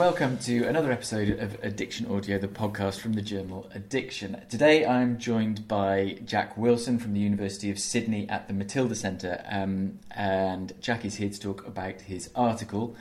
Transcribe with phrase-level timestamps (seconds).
[0.00, 4.40] Welcome to another episode of Addiction Audio, the podcast from the journal Addiction.
[4.48, 9.44] Today I'm joined by Jack Wilson from the University of Sydney at the Matilda Centre,
[9.50, 12.96] um, and Jack is here to talk about his article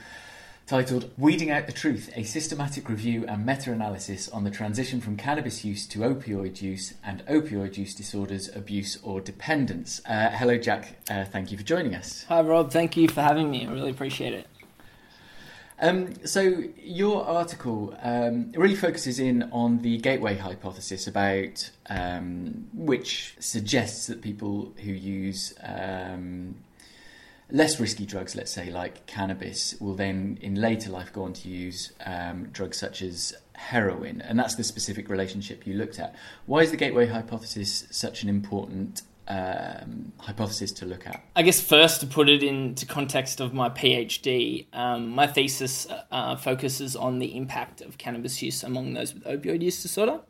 [0.67, 5.15] titled Weeding Out the Truth A Systematic Review and Meta Analysis on the Transition from
[5.15, 10.01] Cannabis Use to Opioid Use and Opioid Use Disorders, Abuse or Dependence.
[10.05, 10.97] Uh, hello, Jack.
[11.09, 12.25] Uh, thank you for joining us.
[12.27, 12.73] Hi, Rob.
[12.73, 13.65] Thank you for having me.
[13.65, 14.47] I really appreciate it.
[15.81, 23.35] Um, so your article um, really focuses in on the gateway hypothesis about um, which
[23.39, 26.55] suggests that people who use um,
[27.49, 31.47] less risky drugs, let's say like cannabis, will then in later life go on to
[31.47, 36.13] use um, drugs such as heroin, and that's the specific relationship you looked at.
[36.45, 41.23] Why is the gateway hypothesis such an important um, hypothesis to look at?
[41.35, 46.35] I guess first to put it into context of my PhD, um, my thesis uh,
[46.35, 50.21] focuses on the impact of cannabis use among those with opioid use disorder.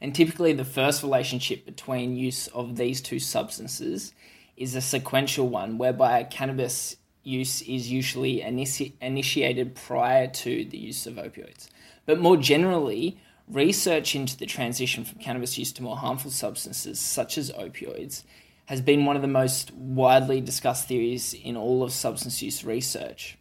[0.00, 4.12] And typically, the first relationship between use of these two substances
[4.56, 11.06] is a sequential one, whereby cannabis use is usually initi- initiated prior to the use
[11.06, 11.68] of opioids.
[12.06, 17.36] But more generally, research into the transition from cannabis use to more harmful substances, such
[17.38, 18.24] as opioids,
[18.66, 23.36] has been one of the most widely discussed theories in all of substance use research.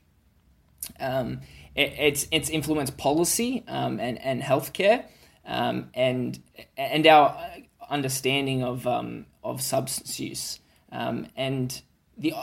[0.99, 1.41] Um,
[1.75, 5.05] it, it's it's influenced policy um, and and healthcare,
[5.45, 6.41] um, and
[6.77, 7.37] and our
[7.89, 10.59] understanding of um, of substance use,
[10.91, 11.81] um, and
[12.17, 12.33] the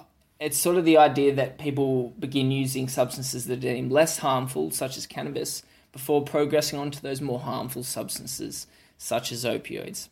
[0.41, 4.71] it's sort of the idea that people begin using substances that are deemed less harmful,
[4.71, 8.67] such as cannabis, before progressing on to those more harmful substances,
[8.99, 10.09] such as opioids.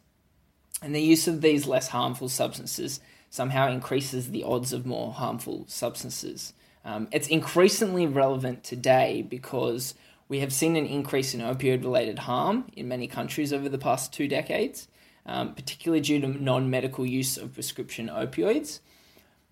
[0.83, 5.65] And the use of these less harmful substances somehow increases the odds of more harmful
[5.69, 6.53] substances.
[6.85, 9.95] Um, it's increasingly relevant today because
[10.29, 14.13] we have seen an increase in opioid related harm in many countries over the past
[14.13, 14.89] two decades,
[15.27, 18.81] um, particularly due to non medical use of prescription opioids.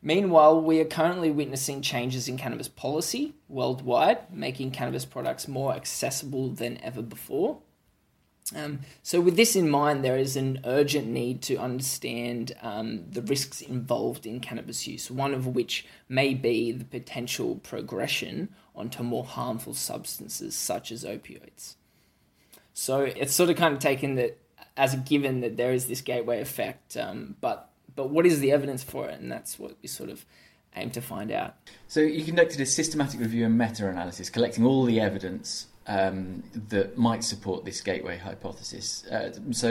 [0.06, 6.48] Meanwhile, we are currently witnessing changes in cannabis policy worldwide, making cannabis products more accessible
[6.48, 7.58] than ever before.
[8.54, 13.20] Um, so, with this in mind, there is an urgent need to understand um, the
[13.20, 19.24] risks involved in cannabis use, one of which may be the potential progression onto more
[19.24, 21.74] harmful substances such as opioids.
[22.74, 24.38] So, it's sort of kind of taken that
[24.76, 28.52] as a given that there is this gateway effect, um, but but what is the
[28.52, 29.18] evidence for it?
[29.18, 30.24] And that's what we sort of
[30.76, 31.54] aim to find out.
[31.88, 37.24] So you conducted a systematic review and meta-analysis, collecting all the evidence um, that might
[37.24, 39.04] support this gateway hypothesis.
[39.06, 39.68] Uh, so,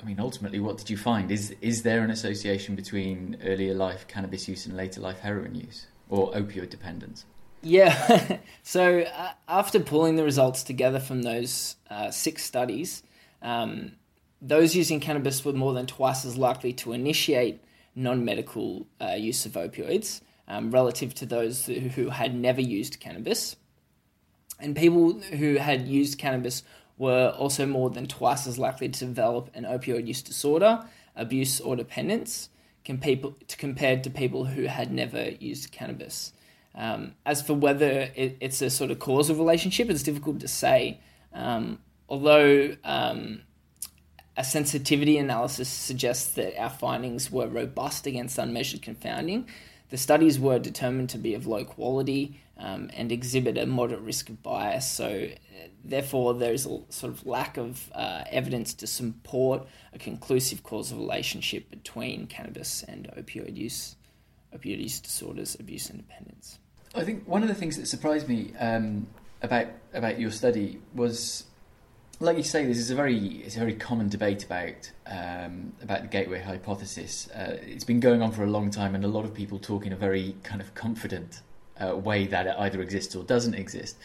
[0.00, 1.30] I mean, ultimately, what did you find?
[1.30, 5.86] Is is there an association between earlier life cannabis use and later life heroin use
[6.08, 7.24] or opioid dependence?
[7.62, 8.38] Yeah.
[8.62, 13.02] so uh, after pulling the results together from those uh, six studies.
[13.42, 13.92] Um,
[14.44, 17.62] those using cannabis were more than twice as likely to initiate
[17.94, 23.56] non medical uh, use of opioids um, relative to those who had never used cannabis.
[24.60, 26.62] And people who had used cannabis
[26.98, 30.84] were also more than twice as likely to develop an opioid use disorder,
[31.16, 32.50] abuse, or dependence
[32.84, 36.32] compared to people who had never used cannabis.
[36.74, 41.00] Um, as for whether it, it's a sort of causal relationship, it's difficult to say.
[41.32, 41.78] Um,
[42.08, 43.40] although um,
[44.36, 49.48] a sensitivity analysis suggests that our findings were robust against unmeasured confounding.
[49.90, 54.28] The studies were determined to be of low quality um, and exhibit a moderate risk
[54.28, 55.28] of bias, so
[55.84, 61.70] therefore there's a sort of lack of uh, evidence to support a conclusive causal relationship
[61.70, 63.96] between cannabis and opioid use,
[64.56, 66.58] opioid use disorders, abuse, and dependence.
[66.94, 69.06] I think one of the things that surprised me um,
[69.42, 71.44] about about your study was
[72.20, 76.02] like you say, this is a very it's a very common debate about um, about
[76.02, 77.28] the gateway hypothesis.
[77.30, 79.86] Uh, it's been going on for a long time, and a lot of people talk
[79.86, 81.40] in a very kind of confident
[81.82, 83.96] uh, way that it either exists or doesn't exist.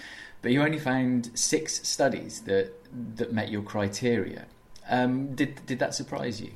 [0.41, 2.73] But you only found six studies that
[3.15, 4.45] that met your criteria.
[4.89, 6.51] Um, did did that surprise you?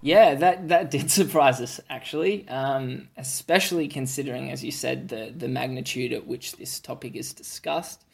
[0.00, 5.48] Yeah, that that did surprise us actually, um, especially considering, as you said, the the
[5.48, 8.04] magnitude at which this topic is discussed,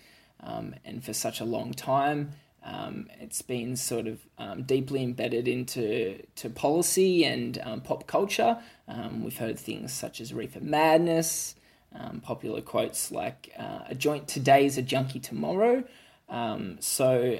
[0.41, 2.33] um, and for such a long time.
[2.65, 8.59] Um, it's been sort of um, deeply embedded into to policy and um, pop culture.
[8.89, 11.57] Um, we've heard things such as reefer madness,
[11.95, 15.85] um, popular quotes like uh, "a joint today is a junkie tomorrow."
[16.31, 17.39] Um, so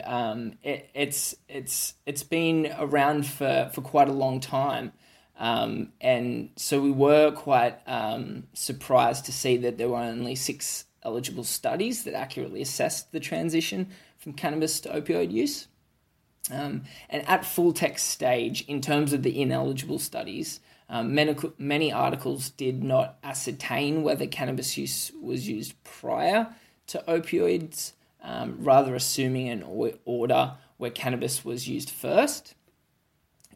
[0.63, 4.93] it, it's it's it's been around for, for quite a long time,
[5.39, 7.79] and so we were quite
[8.53, 13.89] surprised to see that there were only six eligible studies that accurately assessed the transition
[14.25, 15.69] from cannabis to opioid use.
[16.51, 21.93] Um, and at full text stage, in terms of the ineligible studies, um, many, many
[21.93, 26.49] articles did not ascertain whether cannabis use was used prior
[26.87, 27.93] to opioids,
[28.23, 29.63] um, rather assuming an
[30.07, 32.55] order where cannabis was used first.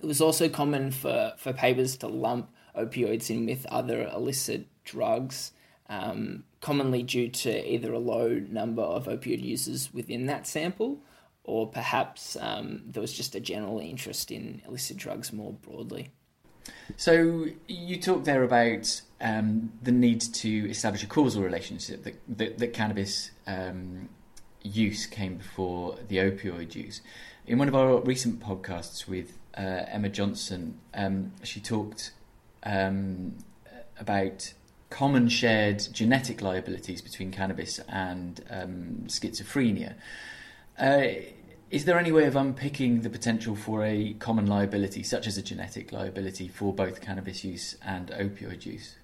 [0.03, 5.53] It was also common for, for papers to lump opioids in with other illicit drugs,
[5.89, 11.01] um, commonly due to either a low number of opioid users within that sample,
[11.45, 16.11] or perhaps um, there was just a general interest in illicit drugs more broadly.
[16.97, 22.59] So you talked there about um, the need to establish a causal relationship that, that,
[22.59, 24.09] that cannabis um,
[24.63, 27.01] use came before the opioid use.
[27.47, 32.13] In one of our recent podcasts with uh, Emma Johnson, um, she talked
[32.65, 33.37] um,
[33.99, 34.53] about
[34.91, 39.95] common shared genetic liabilities between cannabis and um, schizophrenia.
[40.79, 41.03] Uh,
[41.71, 45.43] is there any way of unpicking the potential for a common liability, such as a
[45.43, 48.97] genetic liability, for both cannabis use and opioid use?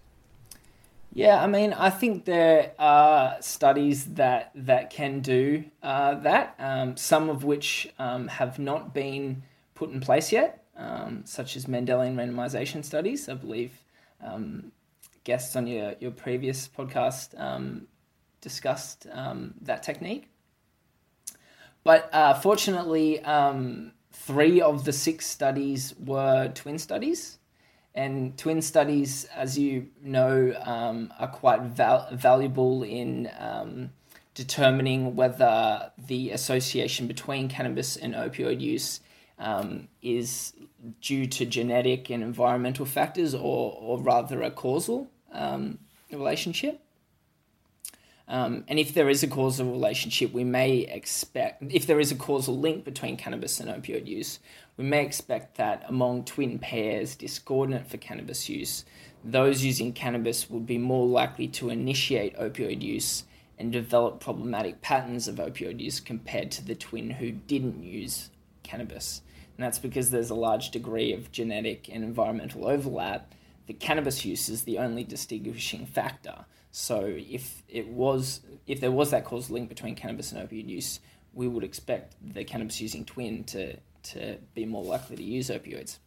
[1.13, 6.57] Yeah, I mean, I think there are studies that that can do uh, that.
[6.59, 9.43] Um, some of which um, have not been
[9.75, 13.29] put in place yet, um, such as Mendelian randomization studies.
[13.29, 13.73] I believe
[14.25, 14.73] um,
[15.25, 17.87] guests on your your previous podcast um,
[18.41, 20.29] discussed um, that technique.
[21.83, 27.39] But uh, fortunately, um, three of the six studies were twin studies.
[27.97, 33.91] And twin studies, as you know, um, are quite val- valuable in um,
[34.35, 39.01] determining whether the association between cannabis and opioid use
[39.39, 40.55] um, is
[41.01, 45.79] due to genetic and environmental factors or, or rather a causal um,
[46.11, 46.81] relationship.
[48.27, 52.15] Um, and if there is a causal relationship, we may expect, if there is a
[52.15, 54.39] causal link between cannabis and opioid use,
[54.79, 58.85] we may expect that among twin pairs discordant for cannabis use,
[59.23, 63.25] those using cannabis would be more likely to initiate opioid use
[63.59, 68.31] and develop problematic patterns of opioid use compared to the twin who didn't use
[68.63, 69.23] cannabis.
[69.57, 73.33] And that's because there's a large degree of genetic and environmental overlap.
[73.67, 76.45] The cannabis use is the only distinguishing factor.
[76.71, 81.01] So if it was if there was that causal link between cannabis and opioid use,
[81.33, 85.99] we would expect the cannabis using twin to to be more likely to use opioids.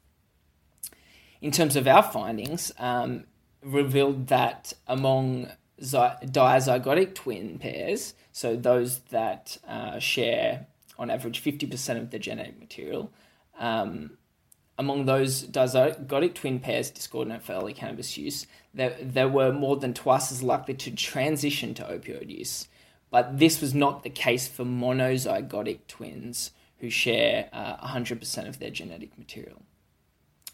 [1.42, 3.25] In terms of our findings, um,
[3.63, 5.51] revealed that among
[5.81, 10.68] zy- diazygotic twin pairs, so those that uh, share
[10.98, 13.12] on average 50% of the genetic material,
[13.60, 14.18] um,
[14.77, 19.94] among those dizygotic twin pairs discordant for early cannabis use, they, they were more than
[19.94, 22.68] twice as likely to transition to opioid use.
[23.09, 28.69] But this was not the case for monozygotic twins who share uh, 100% of their
[28.69, 29.63] genetic material.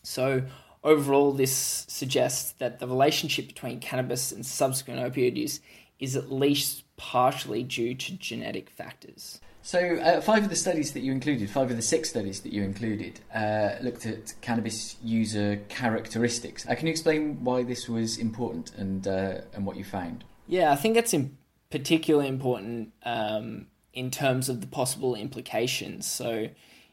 [0.04, 0.44] So,
[0.84, 5.60] overall, this suggests that the relationship between cannabis and subsequent opioid use
[6.00, 9.42] is at least partially due to genetic factors.
[9.66, 12.52] So, uh, five of the studies that you included, five of the six studies that
[12.52, 16.68] you included, uh, looked at cannabis user characteristics.
[16.68, 20.26] Uh, can you explain why this was important and uh, and what you found?
[20.48, 21.38] Yeah, I think in
[21.72, 26.08] particularly important um, in terms of the possible implications.
[26.08, 26.50] So,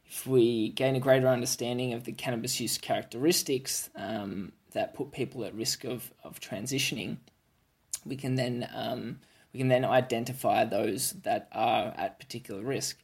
[0.06, 5.44] if we gain a greater understanding of the cannabis use characteristics um, that put people
[5.44, 7.16] at risk of, of transitioning,
[8.06, 9.18] we can then um,
[9.52, 12.99] we can then identify those that are at particular risk.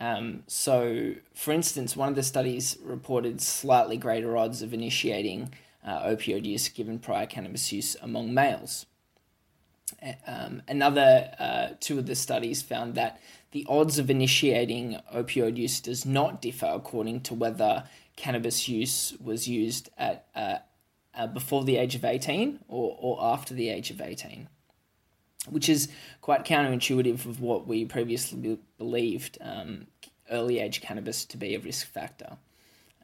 [0.00, 5.52] Um, so, for instance, one of the studies reported slightly greater odds of initiating
[5.84, 8.86] uh, opioid use given prior cannabis use among males.
[10.26, 15.80] Um, another uh, two of the studies found that the odds of initiating opioid use
[15.80, 17.84] does not differ according to whether
[18.16, 20.56] cannabis use was used at uh,
[21.14, 24.48] uh before the age of 18 or, or after the age of 18
[25.48, 25.88] which is
[26.20, 29.86] quite counterintuitive of what we previously be- believed um,
[30.30, 32.36] early age cannabis to be a risk factor.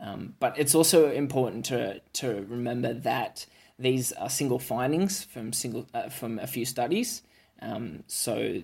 [0.00, 3.46] Um, but it's also important to to remember that
[3.78, 7.22] these are single findings from single uh, from a few studies,
[7.62, 8.62] um, so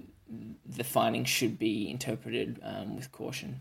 [0.67, 3.61] the findings should be interpreted um, with caution.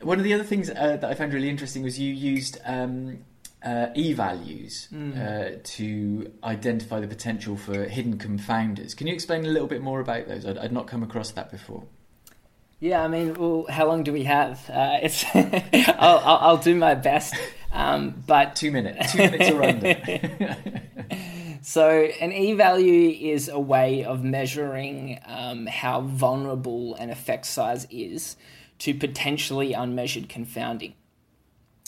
[0.00, 3.18] One of the other things uh, that I found really interesting was you used um,
[3.64, 5.16] uh, e-values mm.
[5.16, 8.96] uh, to identify the potential for hidden confounders.
[8.96, 10.46] Can you explain a little bit more about those?
[10.46, 11.84] I'd, I'd not come across that before.
[12.80, 14.68] Yeah, I mean, well, how long do we have?
[14.68, 17.34] Uh, it's I'll, I'll, I'll, do my best,
[17.72, 20.56] um, but two minutes, two minutes or under.
[21.64, 27.86] So, an e value is a way of measuring um, how vulnerable an effect size
[27.88, 28.36] is
[28.80, 30.94] to potentially unmeasured confounding.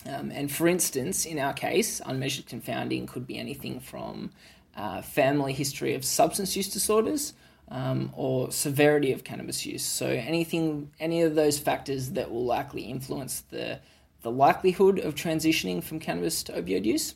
[0.06, 4.30] Um, and for instance, in our case, unmeasured confounding could be anything from
[4.76, 7.32] uh, family history of substance use disorders
[7.68, 9.84] um, or severity of cannabis use.
[9.84, 13.80] So anything, any of those factors that will likely influence the
[14.24, 17.14] the likelihood of transitioning from cannabis to opioid use.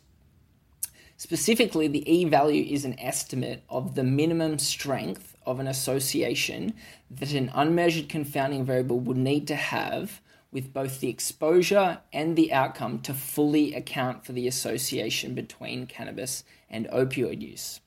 [1.16, 6.74] Specifically, the E value is an estimate of the minimum strength of an association
[7.10, 12.52] that an unmeasured confounding variable would need to have with both the exposure and the
[12.52, 17.80] outcome to fully account for the association between cannabis and opioid use.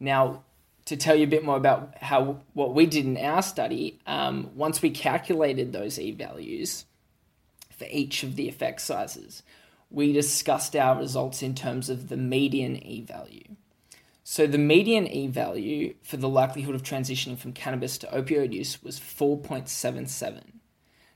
[0.00, 0.42] Now,
[0.86, 4.50] to tell you a bit more about how what we did in our study, um,
[4.54, 6.86] once we calculated those e values
[7.70, 9.42] for each of the effect sizes,
[9.90, 13.44] we discussed our results in terms of the median e value.
[14.24, 18.82] So the median e value for the likelihood of transitioning from cannabis to opioid use
[18.82, 20.49] was 4.77.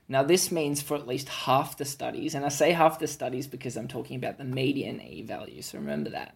[0.07, 3.47] Now, this means for at least half the studies, and I say half the studies
[3.47, 6.35] because I'm talking about the median e value, so remember that.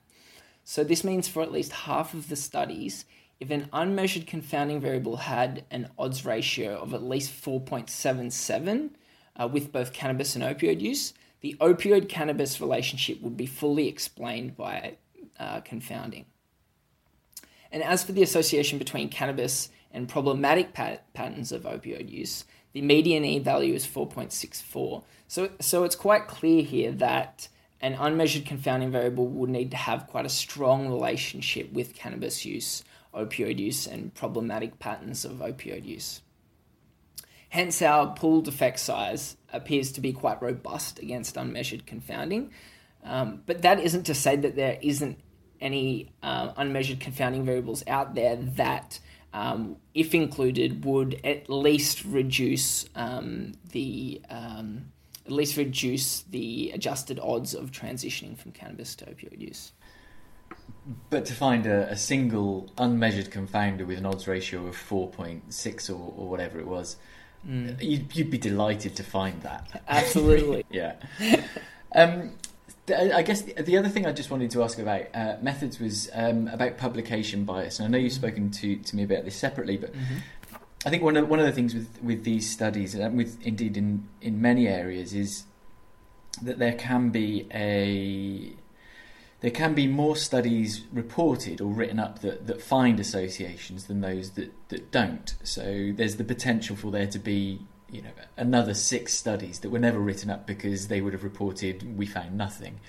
[0.64, 3.06] So, this means for at least half of the studies,
[3.40, 8.90] if an unmeasured confounding variable had an odds ratio of at least 4.77
[9.40, 14.58] uh, with both cannabis and opioid use, the opioid cannabis relationship would be fully explained
[14.58, 14.98] by
[15.40, 16.26] uh, confounding.
[17.72, 22.82] And as for the association between cannabis and problematic pat- patterns of opioid use, the
[22.82, 25.04] median E value is 4.64.
[25.28, 27.48] So, so it's quite clear here that
[27.82, 32.84] an unmeasured confounding variable would need to have quite a strong relationship with cannabis use,
[33.14, 36.22] opioid use, and problematic patterns of opioid use.
[37.50, 42.52] Hence, our pooled effect size appears to be quite robust against unmeasured confounding.
[43.04, 45.20] Um, but that isn't to say that there isn't
[45.60, 49.00] any uh, unmeasured confounding variables out there that
[49.34, 54.92] um, if included, would at least reduce um, the um,
[55.26, 59.72] at least reduce the adjusted odds of transitioning from cannabis to opioid use.
[61.12, 65.54] But to find a, a single unmeasured confounder with an odds ratio of four point
[65.54, 66.98] six or, or whatever it was,
[67.48, 67.80] mm.
[67.82, 69.84] you'd, you'd be delighted to find that.
[69.88, 70.66] Absolutely.
[70.72, 70.96] yeah.
[71.94, 72.32] Um,
[72.92, 76.48] I guess the other thing I just wanted to ask about uh, methods was um,
[76.48, 79.94] about publication bias, and I know you've spoken to, to me about this separately, but
[79.94, 80.56] mm-hmm.
[80.86, 83.78] I think one of one of the things with, with these studies, and with indeed
[83.78, 85.44] in, in many areas, is
[86.42, 88.54] that there can be a
[89.42, 94.32] there can be more studies reported or written up that, that find associations than those
[94.32, 95.36] that, that don't.
[95.44, 97.60] So there's the potential for there to be
[97.92, 101.98] you know another six studies that were never written up because they would have reported
[101.98, 102.80] we found nothing.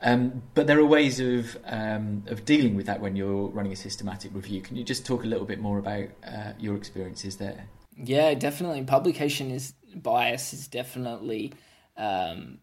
[0.00, 3.76] Um, but there are ways of um, of dealing with that when you're running a
[3.76, 4.60] systematic review.
[4.60, 7.68] Can you just talk a little bit more about uh, your experiences there?
[7.96, 8.84] Yeah, definitely.
[8.84, 11.52] Publication is bias is definitely
[11.96, 12.58] um,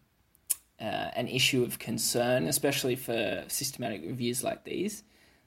[0.80, 5.02] uh, an issue of concern, especially for systematic reviews like these.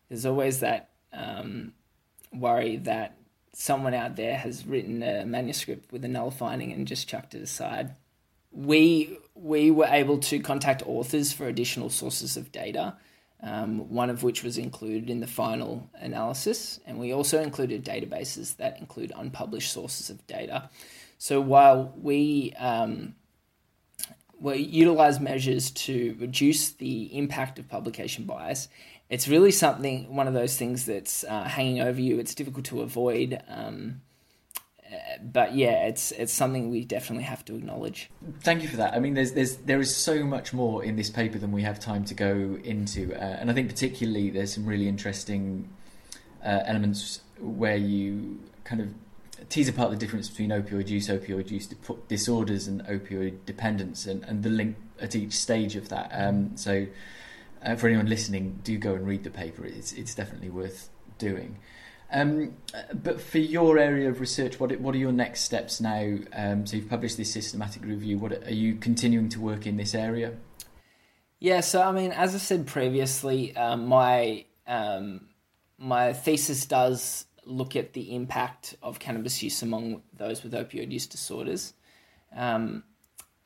[0.10, 1.74] There's always that um,
[2.32, 3.18] worry that
[3.60, 7.42] someone out there has written a manuscript with a null finding and just chucked it
[7.42, 7.94] aside.
[8.52, 12.96] We we were able to contact authors for additional sources of data,
[13.44, 18.56] um, one of which was included in the final analysis, and we also included databases
[18.58, 20.70] that include unpublished sources of data.
[21.18, 23.16] So while we um,
[24.40, 28.70] we utilize measures to reduce the impact of publication bias
[29.10, 32.20] it's really something, one of those things that's uh, hanging over you.
[32.20, 33.42] It's difficult to avoid.
[33.48, 34.02] Um,
[34.92, 38.10] uh, but yeah, it's it's something we definitely have to acknowledge.
[38.42, 38.94] Thank you for that.
[38.94, 41.80] I mean, there's there's there is so much more in this paper than we have
[41.80, 45.70] time to go into, uh, and I think particularly there's some really interesting
[46.44, 48.90] uh, elements where you kind of
[49.50, 51.68] tease apart the difference between opioid use, opioid use
[52.08, 56.10] disorders, and opioid dependence, and, and the link at each stage of that.
[56.14, 56.88] Um, so
[57.64, 59.66] uh, for anyone listening, do go and read the paper.
[59.66, 61.60] It's it's definitely worth doing.
[62.12, 62.56] Um,
[62.92, 66.18] but for your area of research, what what are your next steps now?
[66.34, 68.18] Um, so you've published this systematic review.
[68.18, 70.34] What are you continuing to work in this area?
[71.40, 75.30] Yeah, so I mean, as I said previously, um, my um,
[75.78, 81.08] my thesis does look at the impact of cannabis use among those with opioid use
[81.08, 81.74] disorders.
[82.36, 82.84] Um,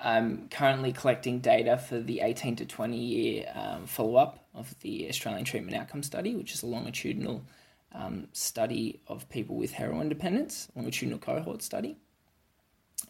[0.03, 5.07] I'm currently collecting data for the 18 to 20 year um, follow up of the
[5.07, 7.43] Australian Treatment Outcome Study, which is a longitudinal
[7.93, 11.95] um, study of people with heroin dependence, longitudinal cohort study.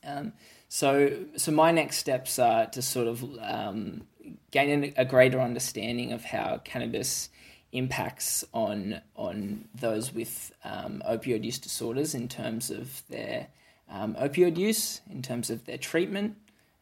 [0.05, 0.33] Um,
[0.69, 4.03] so, so my next steps are to sort of um,
[4.51, 7.29] gain a greater understanding of how cannabis
[7.71, 13.47] impacts on on those with um, opioid use disorders in terms of their
[13.89, 16.37] um, opioid use, in terms of their treatment.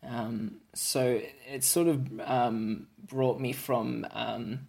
[0.08, 4.68] Um, so it sort of um, brought me from um,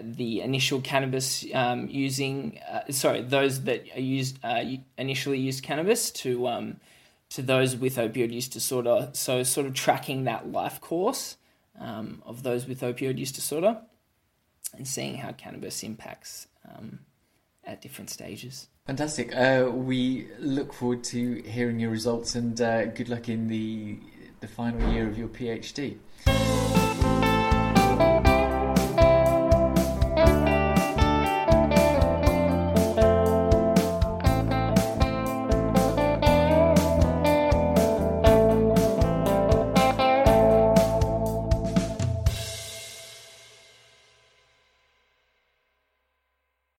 [0.00, 4.62] the initial cannabis um, using, uh, sorry, those that used uh,
[4.96, 6.76] initially used cannabis to
[7.30, 9.08] to those with opioid use disorder.
[9.14, 11.38] So sort of tracking that life course
[11.80, 13.78] of those with opioid use disorder
[14.76, 17.00] and seeing how cannabis impacts um,
[17.64, 18.68] at different stages.
[18.86, 19.34] Fantastic.
[19.34, 23.98] Uh, we look forward to hearing your results and uh, good luck in the
[24.42, 26.81] the final year of your PhD.